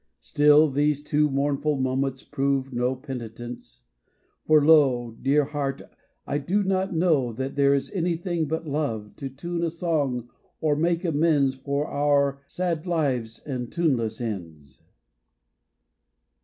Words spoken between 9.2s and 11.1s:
tune a song or make